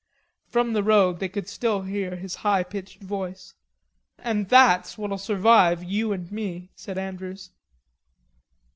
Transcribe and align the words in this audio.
From 0.49 0.73
the 0.73 0.81
road 0.81 1.19
they 1.19 1.29
could 1.29 1.47
still 1.47 1.83
hear 1.83 2.15
his 2.15 2.37
high 2.41 2.63
pitched 2.63 3.03
voice. 3.03 3.53
"And 4.17 4.49
that's 4.49 4.97
what'll 4.97 5.19
survive 5.19 5.83
you 5.83 6.11
and 6.11 6.31
me," 6.31 6.71
said 6.75 6.97
Andrews. 6.97 7.51